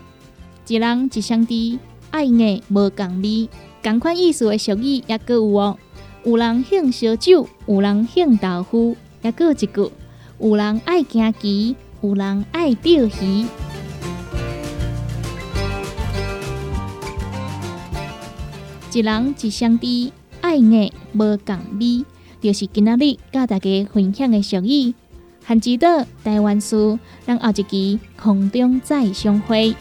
[0.67, 1.79] 一人一相知，
[2.11, 3.49] 爱爱无共味，
[3.83, 5.77] 共款意思的俗语也各有哦。
[6.23, 9.91] 有人兴烧酒，有人兴豆腐，也各一句。
[10.37, 13.68] 有人爱行棋，有人爱钓鱼。
[18.91, 20.11] 一人一相知，
[20.41, 22.03] 爱爱无共味，
[22.41, 24.95] 就是今仔日甲大家分享的俗语。
[25.43, 29.75] 汉之岛台湾书，让后一期空中再相会。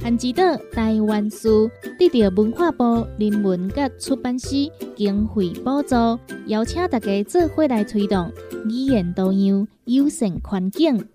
[0.00, 4.48] 汉之岛台湾书得到文化部人文甲出版社
[4.96, 5.94] 经费补助，
[6.46, 8.32] 邀请大家做伙来推动
[8.68, 11.11] 语言多样、友善环境。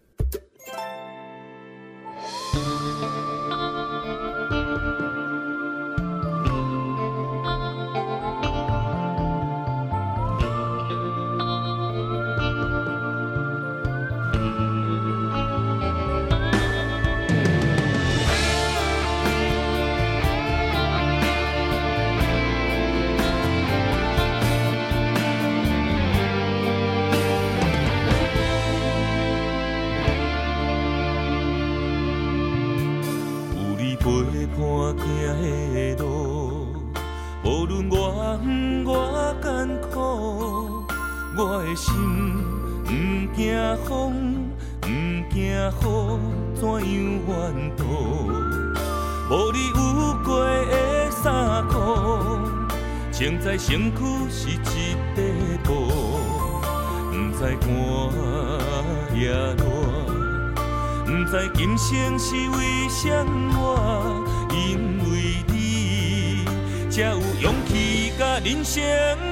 [61.54, 64.24] 今生是为什么？
[64.52, 66.46] 因为你
[66.90, 68.84] 才有勇气甲人生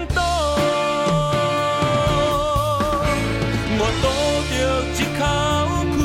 [0.09, 0.19] 赌。
[3.77, 4.05] 我赌
[4.51, 4.53] 着
[4.93, 5.21] 一口
[5.95, 5.99] 气，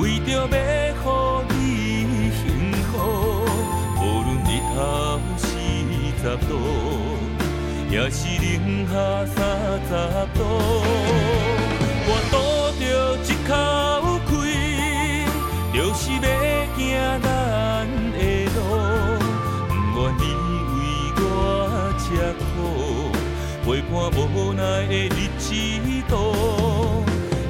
[0.00, 0.52] 为着要
[1.50, 1.52] 予
[2.06, 2.40] 你幸
[2.90, 2.92] 福，
[3.96, 4.76] 无论日头
[5.36, 5.40] 四
[6.20, 6.50] 十度，
[7.90, 8.44] 也是零
[8.88, 8.92] 下
[9.26, 9.36] 三
[9.88, 9.90] 十
[16.90, 17.26] 行咱
[18.12, 18.18] 的
[18.54, 18.58] 路，
[19.94, 20.78] 不愿意为
[21.16, 21.24] 我
[21.98, 22.02] 吃
[22.40, 22.42] 苦，
[23.64, 25.46] 陪伴无奈的日子
[26.08, 26.12] 度。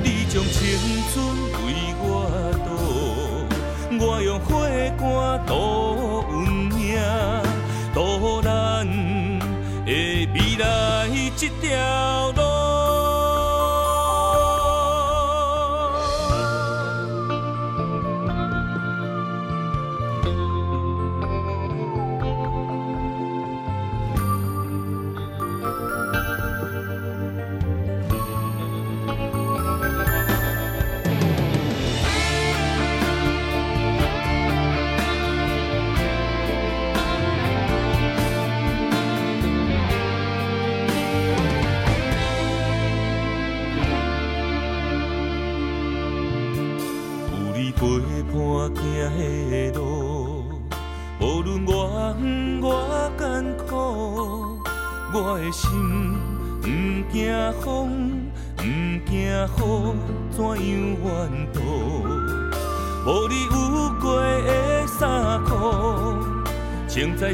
[0.03, 0.59] 你将青
[1.12, 1.14] 春
[1.64, 1.66] 为
[2.03, 2.05] 我
[2.64, 2.68] 赌，
[4.05, 4.49] 我用火
[4.99, 5.01] 干
[5.47, 5.51] 度
[6.28, 6.80] 温馨，
[7.95, 7.97] 度
[8.43, 8.49] 咱
[9.84, 9.88] 的
[10.34, 10.64] 未来
[11.09, 12.19] 一条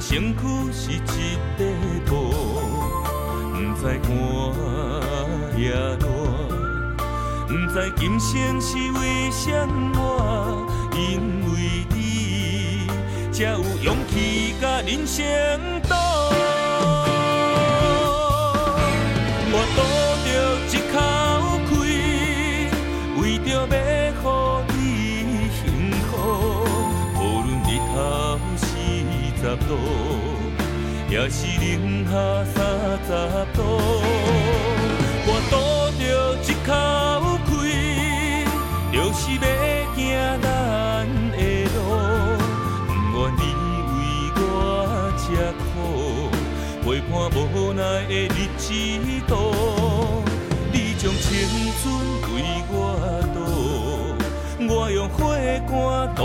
[0.09, 0.41] 身躯
[0.73, 1.01] 是一
[1.57, 1.67] 块
[2.07, 2.31] 布，
[3.53, 6.07] 不知寒也热。
[7.49, 11.19] 不知今生是为什么，因
[11.53, 11.55] 为
[11.93, 12.87] 你
[13.33, 15.25] 才有勇气甲人生
[29.77, 29.83] 度，
[31.11, 32.12] 也是零下
[32.55, 32.57] 三
[33.05, 33.09] 十
[33.55, 33.59] 度。
[35.29, 35.55] 我赌
[35.99, 36.05] 着
[36.43, 36.68] 一口
[37.47, 37.51] 气，
[38.93, 39.45] 就是要
[39.95, 39.97] 行
[40.41, 40.45] 咱
[41.33, 41.37] 的
[41.74, 41.77] 路，
[43.12, 43.43] 不愿你
[43.93, 43.95] 为
[44.37, 44.41] 我
[45.18, 45.24] 吃
[45.61, 45.64] 苦，
[46.83, 47.37] 陪伴无
[47.72, 48.64] 奈的日子
[49.27, 49.31] 度。
[50.72, 51.24] 你将青
[51.83, 51.85] 春
[52.35, 52.35] 为
[52.70, 52.74] 我
[53.35, 53.37] 赌，
[54.68, 55.16] 我用火
[55.68, 55.70] 肝
[56.14, 56.20] 度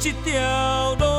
[0.00, 1.09] 这条路。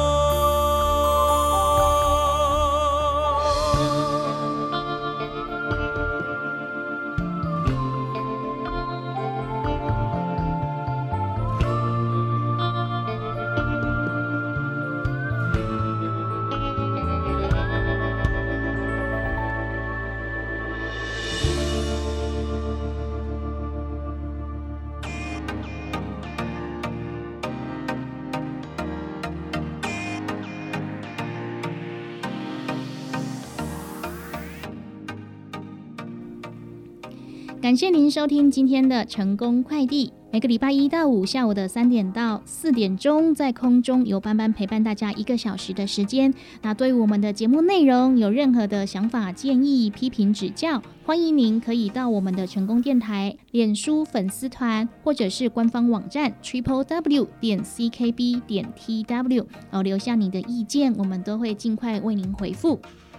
[37.71, 40.11] 感谢您收听今天的成功快递。
[40.29, 46.33] 每个礼拜一到五下午的三点到四点钟，在空中由班班陪伴大家一个小时的时间。
[46.61, 62.77] 那对我们的节目内容有任何的想法、建议、批评、指教，欢迎您可以到我们的成功电台脸书粉丝团，或者是官方网站 triple w 点 ckb 点 tw 哦，留下你的意见，我们都会尽快为您回复。